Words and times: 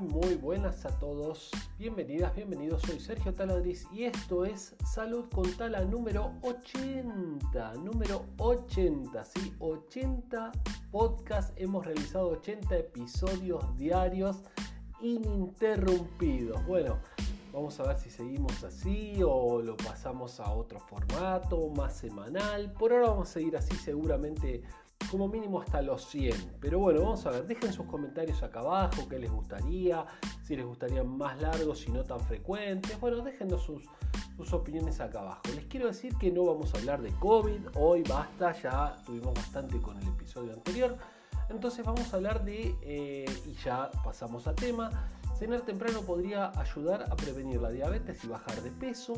muy 0.00 0.34
buenas 0.36 0.86
a 0.86 0.98
todos. 0.98 1.50
Bienvenidas, 1.78 2.34
bienvenidos. 2.34 2.80
Soy 2.82 2.98
Sergio 3.00 3.34
Taladriz 3.34 3.86
y 3.92 4.04
esto 4.04 4.46
es 4.46 4.74
Salud 4.84 5.26
con 5.28 5.50
Tala 5.56 5.84
número 5.84 6.32
80. 6.40 7.74
Número 7.74 8.24
80, 8.38 9.22
sí, 9.24 9.54
80 9.58 10.52
podcasts. 10.90 11.52
Hemos 11.56 11.84
realizado 11.84 12.28
80 12.30 12.78
episodios 12.78 13.76
diarios 13.76 14.38
ininterrumpidos. 15.02 16.64
Bueno, 16.66 16.98
vamos 17.52 17.78
a 17.80 17.82
ver 17.82 17.98
si 17.98 18.08
seguimos 18.08 18.64
así 18.64 19.20
o 19.22 19.60
lo 19.60 19.76
pasamos 19.76 20.40
a 20.40 20.50
otro 20.50 20.80
formato 20.80 21.68
más 21.76 21.98
semanal. 21.98 22.72
Por 22.72 22.92
ahora 22.92 23.10
vamos 23.10 23.28
a 23.28 23.32
seguir 23.32 23.56
así 23.56 23.76
seguramente 23.76 24.62
como 25.10 25.28
mínimo 25.28 25.60
hasta 25.60 25.82
los 25.82 26.04
100. 26.06 26.58
Pero 26.60 26.78
bueno, 26.78 27.02
vamos 27.02 27.26
a 27.26 27.30
ver, 27.30 27.46
dejen 27.46 27.72
sus 27.72 27.86
comentarios 27.86 28.42
acá 28.42 28.60
abajo, 28.60 29.08
qué 29.08 29.18
les 29.18 29.30
gustaría, 29.30 30.06
si 30.42 30.56
les 30.56 30.64
gustaría 30.64 31.02
más 31.02 31.40
largos 31.40 31.86
y 31.86 31.90
no 31.90 32.04
tan 32.04 32.20
frecuentes. 32.20 32.98
Bueno, 33.00 33.20
déjenos 33.22 33.62
sus, 33.62 33.84
sus 34.36 34.52
opiniones 34.52 35.00
acá 35.00 35.20
abajo. 35.20 35.42
Les 35.54 35.66
quiero 35.66 35.88
decir 35.88 36.16
que 36.16 36.30
no 36.30 36.44
vamos 36.44 36.74
a 36.74 36.78
hablar 36.78 37.02
de 37.02 37.10
COVID, 37.18 37.60
hoy 37.74 38.02
basta, 38.02 38.52
ya 38.60 38.96
tuvimos 39.04 39.34
bastante 39.34 39.80
con 39.80 39.98
el 39.98 40.08
episodio 40.08 40.52
anterior. 40.52 40.96
Entonces 41.48 41.84
vamos 41.84 42.12
a 42.12 42.16
hablar 42.16 42.44
de, 42.44 42.76
eh, 42.82 43.24
y 43.44 43.54
ya 43.64 43.90
pasamos 44.04 44.46
a 44.46 44.54
tema, 44.54 44.90
cenar 45.36 45.62
temprano 45.62 46.02
podría 46.02 46.52
ayudar 46.60 47.04
a 47.10 47.16
prevenir 47.16 47.60
la 47.60 47.70
diabetes 47.70 48.22
y 48.24 48.28
bajar 48.28 48.62
de 48.62 48.70
peso. 48.70 49.14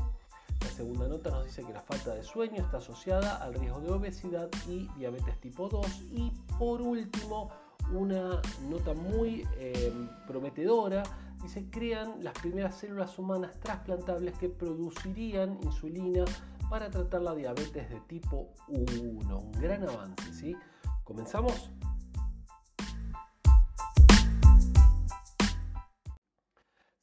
La 0.60 0.68
segunda 0.68 1.08
nota 1.08 1.30
nos 1.30 1.44
dice 1.44 1.64
que 1.64 1.72
la 1.72 1.80
falta 1.80 2.14
de 2.14 2.22
sueño 2.22 2.62
está 2.62 2.78
asociada 2.78 3.36
al 3.36 3.54
riesgo 3.54 3.80
de 3.80 3.90
obesidad 3.90 4.48
y 4.68 4.88
diabetes 4.96 5.40
tipo 5.40 5.68
2. 5.68 5.86
Y 6.12 6.32
por 6.58 6.82
último, 6.82 7.50
una 7.92 8.40
nota 8.68 8.94
muy 8.94 9.46
eh, 9.56 9.92
prometedora, 10.26 11.02
dice 11.42 11.68
crean 11.70 12.22
las 12.22 12.34
primeras 12.38 12.76
células 12.76 13.18
humanas 13.18 13.58
trasplantables 13.60 14.36
que 14.38 14.48
producirían 14.48 15.58
insulina 15.62 16.24
para 16.70 16.90
tratar 16.90 17.22
la 17.22 17.34
diabetes 17.34 17.90
de 17.90 18.00
tipo 18.08 18.48
1. 18.68 19.38
Un 19.38 19.52
gran 19.52 19.82
avance, 19.88 20.32
¿sí? 20.32 20.56
¿Comenzamos? 21.04 21.70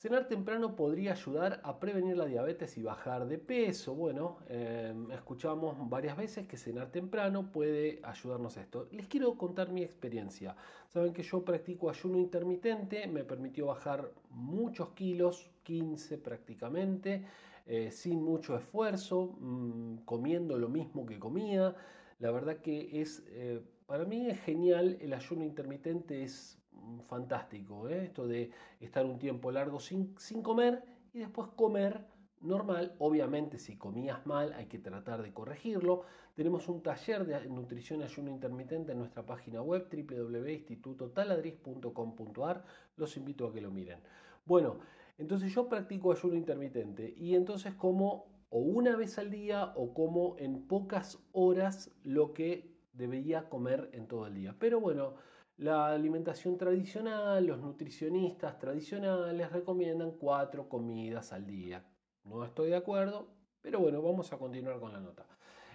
Cenar 0.02 0.30
temprano 0.30 0.78
podría 0.78 1.11
ayudar 1.11 1.59
a 1.61 1.78
prevenir 1.78 2.16
la 2.16 2.25
diabetes 2.25 2.78
y 2.78 2.81
bajar 2.81 3.28
de 3.28 3.38
peso. 3.38 3.94
Bueno, 3.94 4.38
em, 4.47 5.11
escuchamos 5.11 5.75
varias 5.89 6.16
veces 6.16 6.47
que 6.47 6.55
cenar 6.55 6.89
temprano 6.89 7.52
puede 7.52 8.00
ayudarnos 8.03 8.55
a 8.55 8.61
esto. 8.61 8.88
Les 8.94 9.08
quiero 9.08 9.36
contar 9.36 9.73
mi 9.73 9.83
experiencia. 9.83 10.55
Saben 10.88 11.11
que 11.11 11.22
yo 11.22 11.44
practico 11.44 11.89
ayuno 11.89 12.17
intermitente, 12.17 13.08
me 13.08 13.25
permitió 13.25 13.66
bajar 13.66 14.09
muchos 14.30 14.92
kilos, 14.92 15.52
15 15.64 16.17
prácticamente, 16.17 17.25
eh, 17.66 17.92
sin 17.92 18.23
mucho 18.23 18.55
esfuerzo, 18.55 19.36
mm, 19.38 20.05
comiendo 20.05 20.58
lo 20.58 20.70
mismo 20.70 21.05
que 21.05 21.20
comía. 21.20 21.75
La 22.20 22.31
verdad 22.31 22.61
que 22.61 23.02
es, 23.02 23.22
eh, 23.31 23.59
para 23.86 24.05
mí 24.05 24.30
es 24.30 24.39
genial, 24.39 24.97
el 25.02 25.11
ayuno 25.11 25.44
intermitente 25.44 26.23
es 26.23 26.58
fantástico, 27.08 27.88
¿eh? 27.90 28.06
esto 28.06 28.28
de 28.28 28.52
estar 28.80 29.06
un 29.06 29.20
tiempo 29.20 29.52
largo 29.52 29.80
sin, 29.80 30.16
sin 30.18 30.42
comer 30.42 30.84
y 31.14 31.20
después 31.20 31.50
comer 31.56 32.04
normal. 32.42 32.95
Obviamente 33.00 33.58
si 33.58 33.78
comías 33.78 34.26
mal 34.26 34.52
hay 34.54 34.68
que 34.68 34.80
tratar 34.80 35.22
de 35.22 35.34
corregirlo. 35.34 36.04
Tenemos 36.36 36.70
un 36.70 36.82
taller 36.82 37.26
de 37.26 37.45
nutrición 37.48 38.02
ayuno 38.02 38.32
intermitente 38.32 38.94
en 38.94 39.00
nuestra 39.00 39.26
página 39.26 39.62
web 39.62 39.90
www.institutotaladriz.com.ar. 39.92 42.64
Los 42.95 43.17
invito 43.17 43.48
a 43.48 43.54
que 43.54 43.60
lo 43.61 43.72
miren. 43.72 43.99
Bueno, 44.45 44.78
entonces 45.17 45.52
yo 45.54 45.67
practico 45.67 46.11
ayuno 46.11 46.36
intermitente 46.36 47.11
y 47.17 47.36
entonces 47.36 47.73
como 47.73 48.28
o 48.49 48.60
una 48.60 48.95
vez 48.95 49.20
al 49.20 49.30
día 49.30 49.73
o 49.76 49.94
como 49.94 50.36
en 50.39 50.66
pocas 50.67 51.20
horas 51.33 51.92
lo 52.04 52.33
que 52.33 52.73
debería 52.94 53.49
comer 53.49 53.89
en 53.94 54.08
todo 54.08 54.28
el 54.28 54.33
día. 54.33 54.55
Pero 54.60 54.80
bueno, 54.80 55.16
la 55.59 55.87
alimentación 55.87 56.58
tradicional, 56.58 57.45
los 57.45 57.59
nutricionistas 57.59 58.58
tradicionales 58.58 59.52
recomiendan 59.52 60.11
cuatro 60.11 60.70
comidas 60.70 61.33
al 61.33 61.45
día. 61.45 61.83
No 62.23 62.45
estoy 62.45 62.70
de 62.70 62.77
acuerdo, 62.77 63.27
pero 63.61 63.80
bueno, 63.80 64.02
vamos 64.02 64.31
a 64.31 64.37
continuar 64.37 64.80
con 64.80 64.93
la 64.93 65.02
nota. 65.02 65.25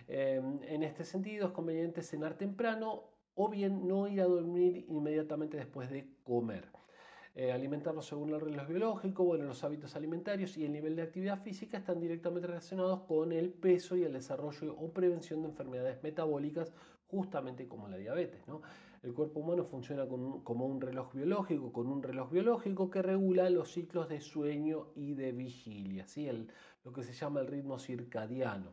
Em, 0.09 0.59
en 0.63 0.83
este 0.83 1.05
sentido, 1.05 1.49
es 1.49 1.53
conveniente 1.53 2.03
cenar 2.03 2.35
temprano 2.35 3.03
o 3.35 3.51
bien 3.51 3.87
no 3.87 4.09
ir 4.09 4.23
a 4.23 4.25
dormir 4.25 4.87
inmediatamente 4.89 5.59
después 5.59 5.91
de 5.91 6.09
comer. 6.23 6.67
Eh, 7.35 7.53
alimentarnos 7.53 8.07
según 8.07 8.33
el 8.33 8.41
reloj 8.41 8.67
biológico, 8.69 9.25
bueno, 9.25 9.45
los 9.45 9.65
hábitos 9.65 9.97
alimentarios 9.97 10.57
y 10.57 10.65
el 10.65 10.73
nivel 10.73 10.97
de 10.97 11.03
actividad 11.03 11.43
física 11.43 11.77
están 11.77 12.01
directamente 12.01 12.47
relacionados 12.47 13.01
con 13.01 13.33
el 13.33 13.51
peso 13.51 13.97
y 13.97 14.05
el 14.05 14.15
desarrollo 14.15 14.75
o 14.79 14.93
prevención 14.93 15.43
de 15.43 15.49
enfermedades 15.49 16.03
metabólicas, 16.03 16.73
justamente 17.09 17.69
como 17.69 17.89
la 17.89 17.99
diabetes. 17.99 18.47
¿no? 18.47 18.63
El 19.05 19.13
cuerpo 19.13 19.41
humano 19.41 19.67
funciona 19.67 20.07
como 20.09 20.65
un 20.65 20.81
reloj 20.81 21.13
biológico, 21.13 21.75
con 21.75 21.89
un 21.89 22.03
reloj 22.03 22.31
biológico 22.31 22.89
que 22.89 23.03
regula 23.03 23.51
los 23.51 23.71
ciclos 23.71 24.09
de 24.09 24.23
sueño 24.23 24.87
y 24.95 25.13
de 25.13 25.33
vigilia, 25.33 26.07
¿sí? 26.07 26.27
lo 26.85 26.91
que 26.91 27.03
se 27.03 27.13
llama 27.13 27.41
el 27.41 27.47
ritmo 27.47 27.79
circadiano. 27.79 28.73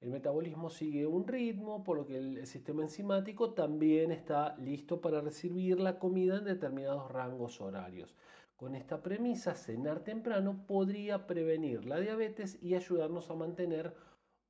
El 0.00 0.08
metabolismo 0.12 0.70
sigue 0.70 1.06
un 1.06 1.28
ritmo, 1.28 1.84
por 1.84 1.98
lo 1.98 2.06
que 2.06 2.16
el 2.16 2.46
sistema 2.46 2.84
enzimático 2.84 3.52
también 3.52 4.12
está 4.12 4.56
listo 4.56 5.02
para 5.02 5.20
recibir 5.20 5.78
la 5.78 5.98
comida 5.98 6.38
en 6.38 6.44
determinados 6.46 7.12
rangos 7.12 7.60
horarios. 7.60 8.16
Con 8.56 8.76
esta 8.76 9.02
premisa, 9.02 9.54
cenar 9.54 10.00
temprano 10.00 10.64
podría 10.66 11.26
prevenir 11.26 11.84
la 11.84 12.00
diabetes 12.00 12.58
y 12.62 12.76
ayudarnos 12.76 13.30
a 13.30 13.34
mantener 13.34 13.94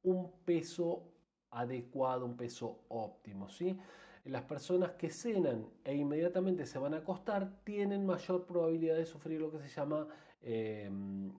un 0.05 0.31
peso 0.45 1.11
adecuado, 1.51 2.27
un 2.27 2.37
peso 2.37 2.85
óptimo. 2.89 3.49
¿sí? 3.49 3.77
Las 4.27 4.43
personas 4.43 4.93
que 4.93 5.11
cenan 5.11 5.67
e 5.85 5.95
inmediatamente 5.95 6.67
se 6.67 6.79
van 6.79 6.95
a 6.95 6.99
acostar 6.99 7.63
tienen 7.65 8.05
mayor 8.05 8.47
probabilidad 8.47 8.97
de 8.97 9.07
sufrir 9.07 9.41
lo 9.41 9.51
que 9.51 9.59
se 9.61 9.69
llama 9.69 10.09
em, 10.43 11.33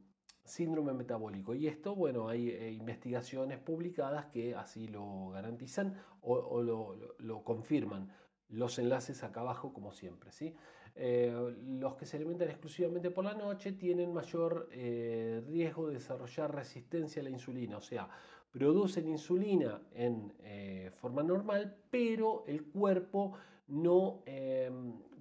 síndrome 0.43 0.93
metabólico. 0.93 1.53
Y 1.53 1.67
esto, 1.67 1.95
bueno, 1.95 2.29
hay 2.29 2.49
eh, 2.49 2.71
investigaciones 2.71 3.59
publicadas 3.59 4.27
que 4.27 4.55
así 4.55 4.87
lo 4.87 5.29
garantizan 5.29 5.95
o, 6.21 6.61
lo, 6.61 7.43
confirman. 7.43 8.11
Los 8.49 8.79
enlaces 8.79 9.23
acá 9.23 9.41
abajo, 9.41 9.73
como 9.73 9.91
siempre. 9.91 10.31
¿sí? 10.31 10.55
Eh, 10.95 11.55
los 11.79 11.95
que 11.95 12.05
se 12.05 12.15
alimentan 12.17 12.49
exclusivamente 12.49 13.11
por 13.11 13.25
la 13.25 13.33
noche 13.33 13.73
tienen 13.73 14.13
mayor 14.13 14.69
eh, 14.71 15.43
riesgo 15.45 15.87
de 15.87 15.95
desarrollar 15.95 16.55
resistencia 16.55 17.21
a 17.21 17.23
la 17.23 17.29
insulina. 17.29 17.77
O 17.77 17.81
sea, 17.81 18.09
producen 18.51 19.07
insulina 19.07 19.81
en 19.93 20.33
eh, 20.39 20.91
forma 20.95 21.23
normal, 21.23 21.75
pero 21.89 22.43
el 22.47 22.63
cuerpo 22.65 23.33
no 23.67 24.21
eh, 24.25 24.71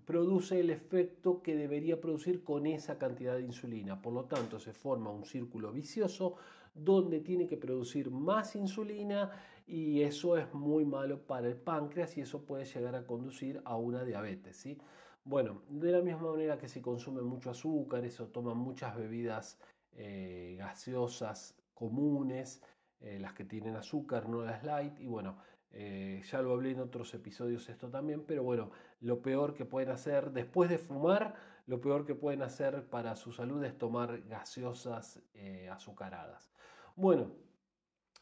produce 0.04 0.60
el 0.60 0.70
efecto 0.70 1.42
que 1.42 1.56
debería 1.56 2.00
producir 2.00 2.44
con 2.44 2.66
esa 2.66 2.96
cantidad 2.98 3.34
de 3.34 3.42
insulina. 3.42 4.00
Por 4.00 4.12
lo 4.12 4.24
tanto, 4.24 4.58
se 4.58 4.72
forma 4.72 5.10
un 5.10 5.24
círculo 5.24 5.72
vicioso 5.72 6.36
donde 6.74 7.20
tiene 7.20 7.46
que 7.46 7.56
producir 7.56 8.10
más 8.10 8.54
insulina 8.54 9.30
y 9.66 10.02
eso 10.02 10.36
es 10.36 10.52
muy 10.54 10.84
malo 10.84 11.26
para 11.26 11.48
el 11.48 11.56
páncreas 11.56 12.16
y 12.16 12.20
eso 12.20 12.44
puede 12.44 12.64
llegar 12.64 12.94
a 12.94 13.04
conducir 13.04 13.60
a 13.64 13.76
una 13.76 14.04
diabetes. 14.04 14.56
¿sí? 14.56 14.78
Bueno, 15.24 15.62
de 15.68 15.90
la 15.90 16.02
misma 16.02 16.30
manera 16.30 16.56
que 16.56 16.68
si 16.68 16.80
consumen 16.80 17.24
mucho 17.24 17.50
azúcar, 17.50 18.04
eso 18.04 18.28
toman 18.28 18.58
muchas 18.58 18.96
bebidas 18.96 19.58
eh, 19.92 20.54
gaseosas 20.58 21.56
comunes, 21.74 22.62
eh, 23.00 23.18
las 23.20 23.34
que 23.34 23.44
tienen 23.44 23.76
azúcar, 23.76 24.28
no 24.28 24.42
las 24.42 24.64
light. 24.64 24.98
Y 25.00 25.06
bueno, 25.06 25.38
eh, 25.70 26.22
ya 26.24 26.40
lo 26.40 26.52
hablé 26.52 26.70
en 26.70 26.80
otros 26.80 27.12
episodios 27.14 27.68
esto 27.68 27.90
también, 27.90 28.24
pero 28.24 28.42
bueno, 28.42 28.70
lo 29.00 29.20
peor 29.20 29.54
que 29.54 29.64
pueden 29.64 29.90
hacer 29.90 30.30
después 30.32 30.70
de 30.70 30.78
fumar, 30.78 31.34
lo 31.66 31.80
peor 31.80 32.06
que 32.06 32.14
pueden 32.14 32.42
hacer 32.42 32.88
para 32.88 33.14
su 33.16 33.32
salud 33.32 33.62
es 33.64 33.76
tomar 33.76 34.22
gaseosas 34.22 35.22
eh, 35.34 35.68
azucaradas. 35.68 36.50
Bueno, 36.94 37.32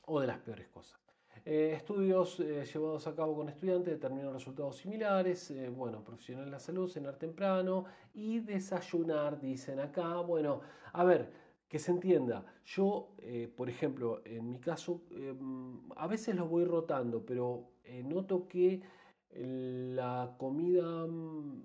o 0.06 0.20
de 0.20 0.26
las 0.26 0.38
peores 0.38 0.68
cosas. 0.68 1.00
estudios 1.44 2.38
llevados 2.38 3.06
a 3.06 3.14
cabo 3.14 3.36
con 3.36 3.48
estudiantes 3.48 3.94
determinan 3.94 4.32
resultados 4.32 4.76
similares. 4.76 5.52
bueno, 5.70 6.02
profesional 6.02 6.46
de 6.46 6.50
la 6.50 6.58
salud, 6.58 6.90
cenar 6.90 7.16
temprano 7.16 7.84
y 8.12 8.40
desayunar, 8.40 9.40
dicen 9.40 9.78
acá. 9.80 10.16
Bueno, 10.20 10.60
a 10.92 11.04
ver, 11.04 11.43
que 11.68 11.78
se 11.78 11.90
entienda, 11.90 12.44
yo, 12.64 13.14
eh, 13.18 13.52
por 13.56 13.68
ejemplo, 13.68 14.22
en 14.24 14.48
mi 14.48 14.58
caso, 14.60 15.02
em, 15.10 15.80
a 15.96 16.06
veces 16.06 16.34
los 16.36 16.48
voy 16.48 16.64
rotando, 16.64 17.24
pero 17.24 17.70
eh, 17.84 18.02
noto 18.02 18.46
que 18.48 18.82
la 19.36 20.36
comida, 20.38 21.06
mm, 21.06 21.62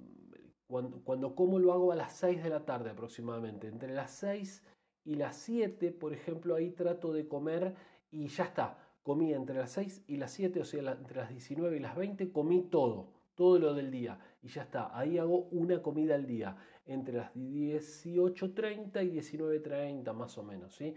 cuando, 0.67 1.01
cuando, 1.03 1.35
como 1.35 1.59
lo 1.59 1.73
hago 1.73 1.91
a 1.91 1.95
las 1.95 2.13
6 2.13 2.41
de 2.43 2.49
la 2.49 2.65
tarde 2.65 2.89
aproximadamente, 2.89 3.67
entre 3.67 3.93
las 3.93 4.11
6 4.11 4.63
y 5.05 5.15
las 5.15 5.35
7, 5.37 5.91
por 5.91 6.13
ejemplo, 6.13 6.55
ahí 6.55 6.71
trato 6.71 7.13
de 7.13 7.27
comer 7.27 7.75
y 8.11 8.27
ya 8.27 8.45
está, 8.45 8.77
comí 9.03 9.33
entre 9.33 9.57
las 9.57 9.71
6 9.71 10.03
y 10.07 10.17
las 10.17 10.31
7, 10.31 10.61
o 10.61 10.65
sea, 10.65 10.91
entre 10.91 11.17
las 11.17 11.29
19 11.29 11.77
y 11.77 11.79
las 11.79 11.95
20, 11.95 12.31
comí 12.31 12.61
todo, 12.63 13.11
todo 13.35 13.59
lo 13.59 13.73
del 13.73 13.91
día 13.91 14.19
y 14.41 14.49
ya 14.49 14.63
está. 14.63 14.97
Ahí 14.97 15.17
hago 15.17 15.47
una 15.51 15.81
comida 15.81 16.15
al 16.15 16.25
día 16.25 16.57
entre 16.89 17.17
las 17.17 17.33
18.30 17.35 19.03
y 19.05 19.11
19.30 19.19 20.13
más 20.13 20.37
o 20.37 20.43
menos, 20.43 20.73
¿sí? 20.75 20.95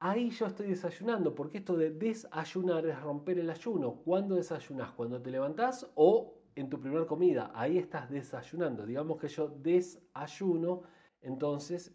Ahí 0.00 0.30
yo 0.30 0.46
estoy 0.46 0.68
desayunando, 0.68 1.34
porque 1.34 1.58
esto 1.58 1.76
de 1.76 1.90
desayunar 1.90 2.86
es 2.86 3.00
romper 3.00 3.38
el 3.38 3.48
ayuno. 3.48 4.02
¿Cuándo 4.04 4.34
desayunas? 4.34 4.92
¿Cuando 4.92 5.22
te 5.22 5.30
levantás 5.30 5.90
o 5.94 6.34
en 6.54 6.68
tu 6.68 6.78
primera 6.78 7.06
comida? 7.06 7.50
Ahí 7.54 7.78
estás 7.78 8.10
desayunando. 8.10 8.84
Digamos 8.84 9.18
que 9.18 9.28
yo 9.28 9.48
desayuno, 9.48 10.82
entonces 11.22 11.94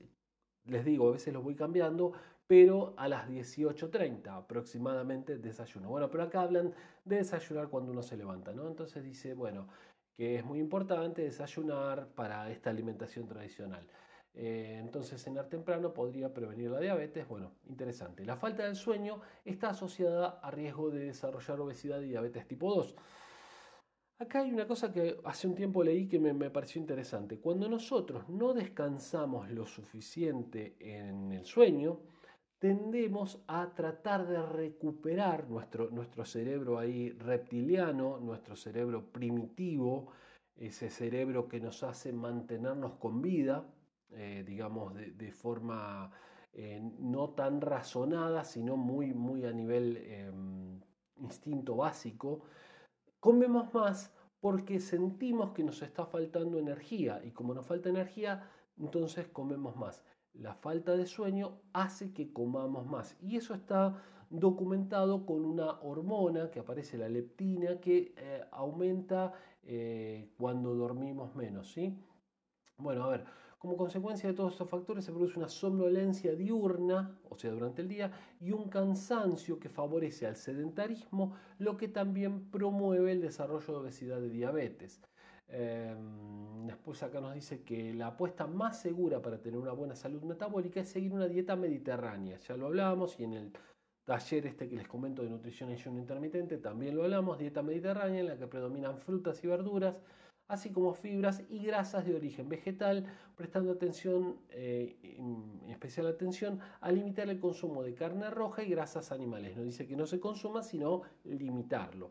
les 0.66 0.86
digo, 0.86 1.10
a 1.10 1.12
veces 1.12 1.34
lo 1.34 1.44
voy 1.44 1.56
cambiando, 1.56 2.14
pero 2.48 2.96
a 2.98 3.08
las 3.08 3.30
18.30 3.30 4.36
aproximadamente 4.36 5.38
desayuno. 5.38 5.90
Bueno, 5.90 6.10
pero 6.10 6.24
acá 6.24 6.42
hablan 6.42 6.74
de 7.06 7.18
desayunar 7.18 7.70
cuando 7.70 7.92
uno 7.92 8.02
se 8.02 8.18
levanta, 8.18 8.54
¿no? 8.54 8.68
Entonces 8.68 9.04
dice, 9.04 9.36
bueno, 9.36 9.68
que 10.20 10.36
es 10.36 10.44
muy 10.44 10.60
importante 10.60 11.22
desayunar 11.22 12.10
para 12.10 12.52
esta 12.52 12.70
alimentación 12.70 13.26
tradicional. 13.26 13.88
Eh, 14.34 14.76
entonces, 14.82 15.24
cenar 15.24 15.48
temprano 15.48 15.94
podría 15.94 16.34
prevenir 16.34 16.72
la 16.72 16.82
diabetes. 16.82 17.26
Bueno, 17.26 17.54
interesante. 17.70 18.26
La 18.26 18.36
falta 18.36 18.66
del 18.66 18.76
sueño 18.76 19.22
está 19.46 19.70
asociada 19.70 20.42
a 20.44 20.52
riesgo 20.52 20.90
de 20.90 21.06
desarrollar 21.06 21.62
obesidad 21.62 22.02
y 22.02 22.10
diabetes 22.10 22.46
tipo 22.46 22.70
2. 22.70 22.98
Acá 24.18 24.42
hay 24.42 24.52
una 24.52 24.68
cosa 24.68 24.92
que 24.92 25.22
hace 25.24 25.48
un 25.48 25.56
tiempo 25.56 25.86
leí 25.86 26.06
que 26.10 26.20
me, 26.20 26.34
me, 26.34 26.50
pareció 26.50 26.82
interesante. 26.82 27.40
Cuando 27.40 27.70
nosotros 27.70 28.28
no 28.28 28.54
descansamos 28.54 29.50
lo 29.50 29.66
suficiente 29.66 30.76
en 30.82 31.32
el 31.32 31.46
sueño, 31.46 32.02
tendemos 32.60 33.42
a 33.48 33.74
tratar 33.74 34.28
de 34.28 34.42
recuperar 34.42 35.50
nuestro, 35.50 35.90
nuestro 35.90 36.26
cerebro 36.26 36.78
ahí 36.78 37.12
reptiliano, 37.12 38.20
nuestro 38.20 38.56
cerebro 38.58 39.12
primitivo, 39.12 40.12
ese 40.58 40.90
cerebro 40.90 41.48
que 41.48 41.62
nos 41.62 41.84
hace 41.84 42.12
mantenernos 42.12 42.96
con 42.96 43.22
vida, 43.22 43.66
eh, 44.12 44.44
digamos, 44.46 44.94
de, 44.94 45.32
forma 45.32 46.12
eh, 46.52 46.82
no 47.00 47.30
tan 47.30 47.62
razonada, 47.62 48.44
sino 48.44 48.76
muy, 48.76 49.14
muy 49.14 49.46
a 49.46 49.54
nivel 49.54 49.96
em, 49.98 50.82
instinto 51.16 51.78
básico. 51.78 52.42
Comemos 53.22 53.74
más 53.74 54.14
porque 54.42 54.82
sentimos 54.82 55.52
que 55.52 55.64
nos 55.64 55.82
está 55.82 56.06
faltando 56.06 56.60
energía 56.60 57.22
y 57.24 57.32
como 57.32 57.54
nos 57.54 57.66
falta 57.66 57.88
energía, 57.88 58.50
entonces 58.78 59.28
comemos 59.28 59.78
más 59.78 60.04
la 60.34 60.54
falta 60.54 60.96
de 60.96 61.06
sueño 61.06 61.60
hace 61.74 62.14
que 62.14 62.32
comamos 62.32 62.86
más. 62.86 63.18
Y 63.22 63.38
eso 63.38 63.54
está 63.54 64.02
documentado 64.30 65.26
con 65.26 65.44
una 65.44 65.80
hormona 65.82 66.52
que 66.52 66.60
aparece, 66.60 66.98
la 66.98 67.10
leptina, 67.10 67.80
que 67.80 68.14
eh, 68.18 68.44
aumenta 68.52 69.34
eh, 69.64 70.30
cuando 70.38 70.76
dormimos 70.76 71.36
menos. 71.36 71.72
¿sí? 71.72 71.98
Bueno, 72.78 73.04
a 73.04 73.10
ver, 73.10 73.26
como 73.58 73.76
consecuencia 73.76 74.30
de 74.30 74.36
todos 74.36 74.54
estos 74.54 74.70
factores 74.70 75.04
se 75.04 75.12
produce 75.12 75.38
una 75.38 75.50
somnolencia 75.50 76.34
diurna, 76.34 77.20
o 77.30 77.38
sea, 77.38 77.52
durante 77.52 77.82
el 77.82 77.90
día, 77.90 78.12
y 78.40 78.52
un 78.52 78.70
cansancio 78.70 79.60
que 79.60 79.68
favorece 79.68 80.28
al 80.28 80.38
sedentarismo, 80.38 81.36
lo 81.58 81.76
que 81.76 81.90
también 81.90 82.50
promueve 82.52 83.12
el 83.12 83.22
desarrollo 83.22 83.74
de 83.74 83.80
obesidad 83.80 84.22
y 84.22 84.30
diabetes. 84.30 85.02
Em, 85.52 86.68
después 86.68 87.02
acá 87.02 87.20
nos 87.20 87.34
dice 87.34 87.64
que 87.64 87.94
la 87.94 88.08
apuesta 88.08 88.46
más 88.46 88.80
segura 88.80 89.22
para 89.22 89.42
tener 89.42 89.60
una 89.60 89.72
buena 89.72 89.96
salud 89.96 90.22
metabólica 90.24 90.80
es 90.82 90.90
seguir 90.90 91.12
una 91.14 91.28
dieta 91.28 91.56
mediterránea. 91.56 92.38
Ya 92.40 92.56
lo 92.56 92.68
hablábamos 92.68 93.20
y 93.20 93.24
en 93.24 93.34
el 93.34 93.52
taller 94.06 94.48
este 94.48 94.68
que 94.68 94.76
les 94.76 94.88
comento 94.88 95.24
de 95.24 95.30
nutrición 95.30 95.70
y 95.70 95.74
ayuno 95.74 96.00
intermitente 96.00 96.58
también 96.58 96.96
lo 96.96 97.04
hablamos, 97.04 97.38
dieta 97.38 97.62
mediterránea 97.62 98.22
en 98.22 98.28
la 98.28 98.38
que 98.38 98.48
predominan 98.48 98.98
frutas 98.98 99.44
y 99.44 99.48
verduras, 99.48 99.96
así 100.48 100.72
como 100.72 100.94
fibras 100.94 101.44
y 101.50 101.60
grasas 101.64 102.06
de 102.06 102.16
origen 102.16 102.50
vegetal, 102.50 103.06
prestando 103.36 103.72
atención, 103.72 104.38
eh, 104.50 104.98
especial 105.68 106.08
atención 106.08 106.60
a 106.82 106.92
limitar 106.92 107.30
el 107.30 107.40
consumo 107.40 107.84
de 107.84 107.94
carne 107.94 108.30
roja 108.32 108.64
y 108.64 108.70
grasas 108.70 109.12
animales. 109.12 109.56
No 109.56 109.64
dice 109.64 109.86
que 109.86 109.96
no 109.96 110.08
se 110.08 110.20
consuma, 110.20 110.64
sino 110.64 111.04
limitarlo. 111.24 112.10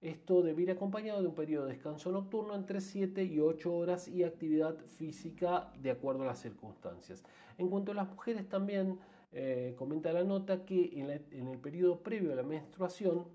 Esto 0.00 0.42
debe 0.42 0.62
ir 0.62 0.70
acompañado 0.70 1.20
de 1.20 1.28
un 1.28 1.34
periodo 1.34 1.66
de 1.66 1.72
descanso 1.72 2.12
nocturno 2.12 2.54
entre 2.54 2.80
7 2.80 3.24
y 3.24 3.40
8 3.40 3.74
horas 3.74 4.06
y 4.06 4.22
actividad 4.22 4.76
física 4.96 5.72
de 5.80 5.90
acuerdo 5.90 6.22
a 6.22 6.26
las 6.26 6.40
circunstancias. 6.40 7.24
En 7.56 7.68
cuanto 7.68 7.90
a 7.90 7.96
las 7.96 8.08
mujeres 8.08 8.48
también 8.48 9.00
eh, 9.32 9.74
comenta 9.76 10.12
la 10.12 10.22
nota 10.22 10.64
que 10.64 11.00
en, 11.00 11.10
el 11.48 11.58
periodo 11.58 12.00
previo 12.00 12.32
a 12.32 12.36
la 12.36 12.44
menstruación 12.44 13.26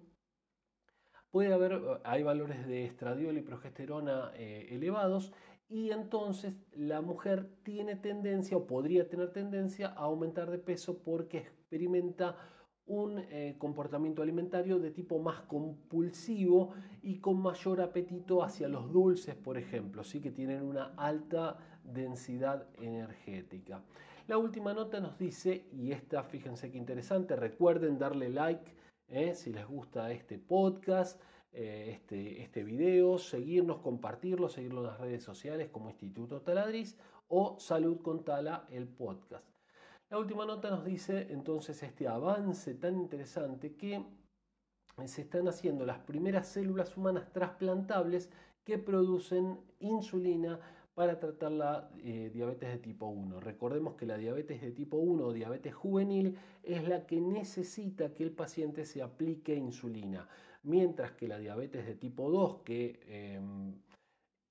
puede 1.31 1.53
haber, 1.53 1.81
hay 2.05 2.23
valores 2.23 2.65
de 2.65 2.85
estradiol 2.85 3.37
y 3.37 3.41
progesterona 3.41 4.31
eh, 4.35 4.69
elevados 4.71 5.33
y 5.67 5.91
entonces 5.91 6.53
la 6.71 7.01
mujer 7.01 7.49
tiene 7.63 7.97
tendencia 7.97 8.55
o 8.55 8.65
podría 8.65 9.09
tener 9.09 9.33
tendencia 9.33 9.89
a 9.89 10.03
aumentar 10.03 10.49
de 10.49 10.59
peso 10.59 10.99
porque 11.03 11.39
experimenta 11.39 12.37
un 12.85 13.19
eh, 13.19 13.55
comportamiento 13.57 14.21
alimentario 14.21 14.77
de 14.77 14.91
tipo 14.91 15.19
más 15.19 15.41
compulsivo 15.41 16.73
y 17.01 17.19
con 17.19 17.41
mayor 17.41 17.81
apetito 17.81 18.43
hacia 18.43 18.67
los 18.67 18.91
dulces, 18.91 19.35
por 19.35 19.57
ejemplo, 19.57 20.03
¿sí? 20.03 20.19
que 20.19 20.31
tienen 20.31 20.63
una 20.63 20.93
alta 20.97 21.57
densidad 21.83 22.67
energética. 22.79 23.81
La 24.27 24.37
última 24.37 24.73
nota 24.73 24.99
nos 24.99 25.17
dice, 25.17 25.67
y 25.71 25.91
esta 25.91 26.23
fíjense 26.23 26.71
qué 26.71 26.77
interesante, 26.77 27.35
recuerden 27.35 27.97
darle 27.97 28.29
like 28.29 28.71
¿eh? 29.07 29.33
si 29.33 29.53
les 29.53 29.67
gusta 29.67 30.11
este 30.11 30.37
podcast, 30.37 31.21
eh, 31.51 31.91
este, 31.91 32.41
este 32.41 32.63
video, 32.63 33.17
seguirnos, 33.17 33.79
compartirlo, 33.79 34.49
seguirlo 34.49 34.81
en 34.81 34.87
las 34.87 34.99
redes 34.99 35.23
sociales 35.23 35.69
como 35.69 35.89
Instituto 35.89 36.41
Taladriz 36.41 36.97
o 37.27 37.59
Salud 37.59 38.01
con 38.01 38.23
Tala, 38.23 38.67
el 38.71 38.87
podcast. 38.87 39.52
La 40.13 40.19
última 40.19 40.45
nota 40.45 40.69
nos 40.69 40.85
dice 40.85 41.25
entonces 41.31 41.81
este 41.81 42.07
avance 42.07 42.75
tan 42.75 42.99
interesante 42.99 43.73
que 43.73 44.05
se 45.05 45.21
están 45.21 45.47
haciendo 45.47 45.87
las 45.87 45.97
primeras 46.01 46.47
células 46.49 46.95
humanas 46.95 47.33
trasplantables 47.33 48.29
que 48.63 48.77
producen 48.77 49.59
insulina 49.79 50.59
para 50.93 51.19
tratar 51.19 51.51
la 51.53 51.89
eh, 51.97 52.29
diabetes 52.31 52.69
de 52.69 52.77
tipo 52.77 53.07
1. 53.07 53.39
Recordemos 53.39 53.95
que 53.95 54.05
la 54.05 54.17
diabetes 54.17 54.61
de 54.61 54.71
tipo 54.71 54.97
1 54.97 55.25
o 55.25 55.33
diabetes 55.33 55.73
juvenil 55.73 56.37
es 56.61 56.87
la 56.87 57.07
que 57.07 57.19
necesita 57.19 58.13
que 58.13 58.21
el 58.21 58.33
paciente 58.33 58.85
se 58.85 59.01
aplique 59.01 59.55
insulina, 59.55 60.29
mientras 60.61 61.13
que 61.13 61.27
la 61.27 61.39
diabetes 61.39 61.87
de 61.87 61.95
tipo 61.95 62.29
2, 62.29 62.61
que 62.61 62.99
em, 63.07 63.81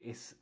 es 0.00 0.32
eh, 0.32 0.41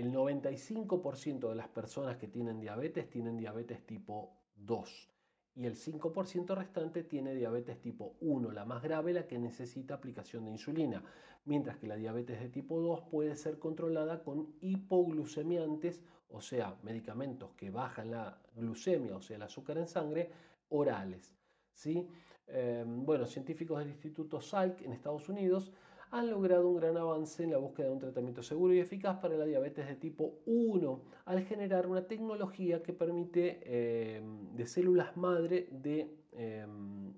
el 0.00 0.12
95% 0.12 1.48
de 1.48 1.54
las 1.54 1.68
personas 1.68 2.16
que 2.16 2.28
tienen 2.28 2.60
diabetes 2.60 3.08
tienen 3.10 3.36
diabetes 3.36 3.84
tipo 3.86 4.36
2 4.56 5.10
y 5.56 5.66
el 5.66 5.76
5% 5.76 6.54
restante 6.54 7.02
tiene 7.02 7.34
diabetes 7.34 7.80
tipo 7.80 8.16
1, 8.20 8.52
la 8.52 8.64
más 8.64 8.82
grave, 8.82 9.12
la 9.12 9.26
que 9.26 9.38
necesita 9.38 9.94
aplicación 9.94 10.44
de 10.44 10.52
insulina, 10.52 11.02
mientras 11.44 11.76
que 11.76 11.86
la 11.86 11.96
diabetes 11.96 12.40
de 12.40 12.48
tipo 12.48 12.80
2 12.80 13.02
puede 13.10 13.36
ser 13.36 13.58
controlada 13.58 14.22
con 14.22 14.54
hipoglucemiantes, 14.60 16.02
o 16.30 16.40
sea, 16.40 16.76
medicamentos 16.82 17.50
que 17.56 17.70
bajan 17.70 18.12
la 18.12 18.38
glucemia, 18.54 19.16
o 19.16 19.20
sea, 19.20 19.36
el 19.36 19.42
azúcar 19.42 19.78
en 19.78 19.88
sangre, 19.88 20.30
orales. 20.68 21.34
¿sí? 21.74 22.08
Eh, 22.46 22.84
bueno, 22.86 23.26
científicos 23.26 23.80
del 23.80 23.88
Instituto 23.88 24.40
Salk 24.40 24.80
en 24.82 24.92
Estados 24.92 25.28
Unidos 25.28 25.72
han 26.10 26.30
logrado 26.30 26.68
un 26.68 26.76
gran 26.76 26.96
avance 26.96 27.42
en 27.44 27.52
la 27.52 27.58
búsqueda 27.58 27.86
de 27.86 27.92
un 27.92 27.98
tratamiento 28.00 28.42
seguro 28.42 28.74
y 28.74 28.80
eficaz 28.80 29.18
para 29.18 29.36
la 29.36 29.44
diabetes 29.44 29.86
de 29.86 29.94
tipo 29.94 30.40
1 30.46 31.02
al 31.26 31.42
generar 31.44 31.86
una 31.86 32.06
tecnología 32.06 32.82
que 32.82 32.92
permite 32.92 33.60
eh, 33.62 34.22
de 34.54 34.66
células 34.66 35.16
madre 35.16 35.68
de 35.70 36.16
eh, 36.32 36.66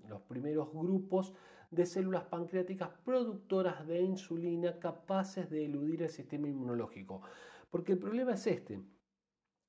los 0.08 0.20
primeros 0.22 0.72
grupos 0.72 1.32
de 1.70 1.86
células 1.86 2.24
pancreáticas 2.24 2.90
productoras 3.02 3.86
de 3.86 4.02
insulina 4.02 4.78
capaces 4.78 5.48
de 5.48 5.64
eludir 5.64 6.02
el 6.02 6.10
sistema 6.10 6.48
inmunológico. 6.48 7.22
Porque 7.70 7.92
el 7.92 7.98
problema 7.98 8.34
es 8.34 8.46
este. 8.46 8.82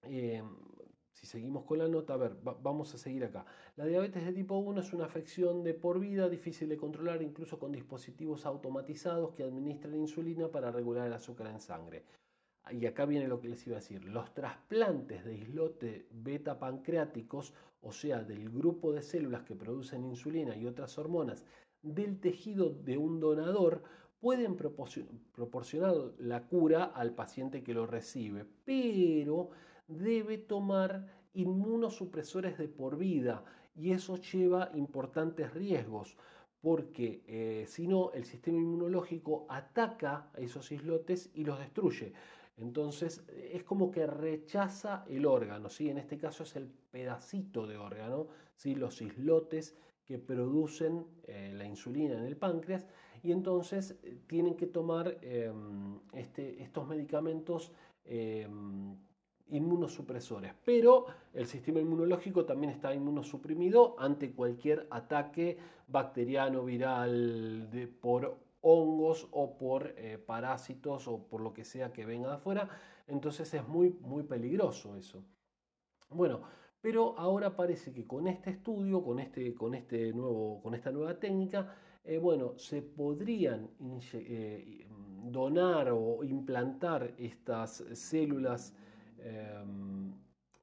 Eh, 0.02 0.44
si 1.24 1.28
seguimos 1.28 1.64
con 1.64 1.78
la 1.78 1.88
nota, 1.88 2.16
a 2.16 2.18
ver, 2.18 2.36
vamos 2.44 2.94
a 2.94 2.98
seguir 2.98 3.24
acá. 3.24 3.46
La 3.78 3.86
diabetes 3.86 4.26
de 4.26 4.34
tipo 4.34 4.58
1 4.58 4.82
es 4.82 4.92
una 4.92 5.06
afección 5.06 5.64
de 5.64 5.74
por 5.74 5.98
vida, 5.98 6.28
difícil 6.28 6.68
de 6.68 6.76
controlar, 6.76 7.22
incluso 7.22 7.58
con 7.58 7.72
dispositivos 7.72 8.46
automatizados 8.46 9.32
que 9.32 9.44
administran 9.44 9.96
insulina 9.96 10.50
para 10.50 10.70
regular 10.70 11.08
el 11.08 11.14
azúcar 11.14 11.48
en 11.48 11.62
sangre. 11.62 12.04
Y 12.72 12.86
acá 12.88 13.06
viene 13.06 13.30
lo 13.30 13.40
que 13.40 13.48
les 13.48 13.66
iba 13.66 13.78
a 13.78 13.80
decir. 13.80 14.04
Los 14.04 14.34
trasplantes 14.34 15.24
de 15.24 15.36
islote 15.36 16.08
beta 16.12 16.60
pancreáticos, 16.60 17.54
o 17.82 17.94
sea, 17.94 18.22
del 18.22 18.50
grupo 18.50 18.92
de 18.92 19.02
células 19.02 19.44
que 19.44 19.56
producen 19.56 20.04
insulina 20.04 20.58
y 20.58 20.66
otras 20.66 20.98
hormonas 20.98 21.46
del 21.82 22.20
tejido 22.20 22.70
de 22.70 22.98
un 22.98 23.22
donador, 23.22 23.84
pueden 24.20 24.58
proporcionar 24.58 25.96
la 26.18 26.48
cura 26.48 26.84
al 26.84 27.16
paciente 27.16 27.64
que 27.64 27.74
lo 27.74 27.86
recibe, 27.86 28.46
pero 28.66 29.52
debe 29.88 30.38
tomar 30.38 31.08
inmunosupresores 31.34 32.58
de 32.58 32.68
por 32.68 32.98
vida 32.98 33.44
y 33.76 33.92
eso 33.92 34.18
lleva 34.18 34.70
importantes 34.76 35.54
riesgos 35.54 36.18
porque 36.62 37.24
eh, 37.28 37.66
si 37.68 37.88
no, 37.88 38.12
el 38.14 38.24
sistema 38.24 38.60
inmunológico 38.60 39.46
ataca 39.50 40.30
a 40.34 40.40
esos 40.40 40.72
islotes 40.72 41.30
y 41.34 41.44
los 41.44 41.60
destruye. 41.60 42.14
Entonces 42.56 43.26
es 43.28 43.64
como 43.64 43.92
que 43.92 44.08
rechaza 44.08 45.04
el 45.10 45.26
órgano, 45.26 45.70
¿sí? 45.70 45.90
en 45.90 45.98
este 45.98 46.18
caso 46.18 46.44
es 46.44 46.56
el 46.56 46.70
pedacito 46.92 47.68
de 47.68 47.78
órgano, 47.78 48.28
¿sí? 48.56 48.76
los 48.76 49.02
islotes 49.02 49.76
que 50.06 50.20
producen 50.20 51.06
eh, 51.24 51.52
la 51.54 51.66
insulina 51.66 52.18
en 52.18 52.26
el 52.26 52.38
páncreas 52.38 52.88
y 53.24 53.32
entonces 53.32 53.98
eh, 54.04 54.20
tienen 54.28 54.56
que 54.56 54.68
tomar 54.68 55.18
em, 55.22 56.00
este, 56.14 56.62
estos 56.62 56.88
medicamentos 56.88 57.72
em, 58.06 58.96
inmunosupresores. 59.54 60.54
Pero 60.66 61.06
el 61.34 61.46
sistema 61.48 61.80
inmunológico 61.80 62.46
también 62.46 62.72
está 62.74 62.94
inmunosuprimido 62.94 63.96
ante 64.00 64.34
cualquier 64.34 64.88
ataque 64.90 65.58
bacteriano, 65.88 66.64
viral, 66.64 67.70
de, 67.72 67.88
por 67.88 68.38
hongos 68.62 69.28
o 69.32 69.58
por 69.58 69.94
eh, 69.98 70.18
parásitos 70.18 71.08
o 71.08 71.24
por 71.28 71.42
lo 71.42 71.54
que 71.54 71.64
sea 71.64 71.94
que 71.94 72.06
venga 72.06 72.30
de 72.30 72.36
afuera. 72.36 72.70
Entonces 73.08 73.54
es 73.54 73.68
muy, 73.68 73.96
muy 74.02 74.24
peligroso 74.24 74.96
eso. 74.96 75.24
Bueno, 76.10 76.42
pero 76.82 77.18
ahora 77.18 77.56
parece 77.56 77.94
que 77.94 78.06
con 78.06 78.28
este 78.28 78.50
estudio, 78.50 79.04
con, 79.04 79.20
este, 79.20 79.54
con, 79.54 79.74
este 79.74 80.14
nuevo, 80.14 80.62
con 80.62 80.74
esta 80.76 80.92
nueva 80.92 81.18
técnica, 81.20 81.76
eh, 82.04 82.18
bueno, 82.18 82.58
se 82.58 82.82
podrían 82.82 83.70
eh, 84.14 84.86
donar 85.24 85.90
o 85.92 86.24
implantar 86.24 87.14
estas 87.18 87.84
células 87.94 88.76
em, 89.24 90.14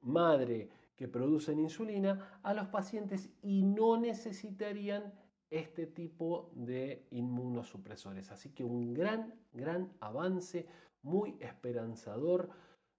madre 0.02 0.70
que 0.96 1.08
producen 1.08 1.58
insulina 1.58 2.40
a 2.42 2.52
los 2.54 2.68
pacientes 2.68 3.30
y 3.42 3.62
no 3.62 3.96
necesitarían 3.96 5.12
este 5.50 5.86
tipo 5.86 6.50
de 6.54 7.06
inmunosupresores. 7.10 8.30
Así 8.30 8.50
que 8.50 8.64
un 8.64 8.94
gran, 8.94 9.34
gran 9.52 9.92
avance, 10.00 10.66
muy 11.02 11.36
esperanzador. 11.40 12.50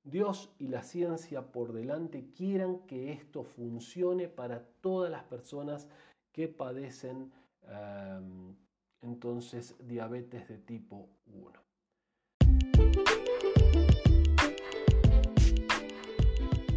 Dios 0.03 0.51
y 0.57 0.67
la 0.67 0.81
ciencia 0.81 1.51
por 1.51 1.73
delante 1.73 2.31
quieran 2.31 2.79
que 2.87 3.11
esto 3.11 3.43
funcione 3.43 4.27
para 4.27 4.65
todas 4.81 5.11
las 5.11 5.23
personas 5.23 5.87
que 6.31 6.47
padecen 6.47 7.31
em, 7.67 8.55
entonces 9.01 9.75
diabetes 9.87 10.47
de 10.47 10.57
tipo 10.57 11.07
1. 11.27 11.61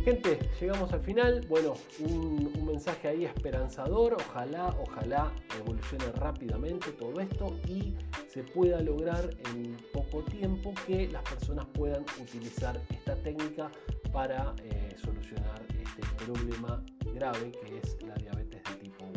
Gente, 0.04 0.38
llegamos 0.61 0.92
al 0.92 1.00
final. 1.00 1.46
Bueno, 1.49 1.73
un, 2.00 2.66
mensaje 2.66 3.08
ahí 3.08 3.25
esperanzador. 3.25 4.14
Ojalá, 4.28 4.76
ojalá 4.78 5.32
evolucione 5.58 6.04
rápidamente 6.16 6.92
todo 6.92 7.18
esto 7.20 7.56
y 7.66 7.94
se 8.28 8.42
pueda 8.42 8.82
lograr 8.82 9.30
en 9.54 9.75
poco 9.94 10.23
tiempo 10.25 10.75
que 10.87 11.08
las 11.08 11.23
personas 11.23 11.64
puedan 11.73 12.04
utilizar 12.20 12.78
esta 12.90 13.16
técnica 13.16 13.70
para 14.12 14.54
eh, 14.64 14.94
solucionar 15.02 15.62
este 15.82 16.02
problema 16.26 16.84
grave 17.14 17.50
que 17.52 17.78
es 17.78 17.96
la 18.02 18.14
diabetes 18.16 18.62
de 18.62 18.75
tipo 18.76 19.06
1. 19.06 19.14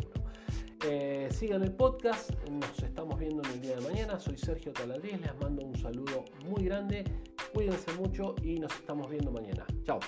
Eh, 0.86 1.28
sigan 1.30 1.64
el 1.64 1.72
podcast, 1.72 2.30
nos 2.48 2.82
estamos 2.82 3.18
viendo 3.18 3.42
en 3.42 3.50
el 3.50 3.60
día 3.60 3.76
de 3.76 3.82
mañana. 3.82 4.18
Soy 4.18 4.38
Sergio 4.38 4.72
Taladriz, 4.72 5.20
les 5.20 5.38
mando 5.38 5.66
un 5.66 5.76
saludo 5.76 6.24
muy 6.46 6.64
grande. 6.64 7.04
Cuídense 7.52 7.92
mucho 7.92 8.34
y 8.42 8.58
nos 8.58 8.72
estamos 8.72 9.10
viendo 9.10 9.30
mañana. 9.30 9.66
Chao. 9.84 10.00